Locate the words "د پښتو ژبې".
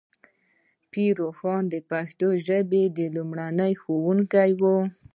1.69-2.83